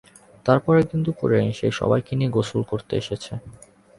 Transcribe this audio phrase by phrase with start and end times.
[0.45, 3.31] তারপর একদিন দুপুরে সে সবাইকে নিয়ে গোসল করতে এসেছে।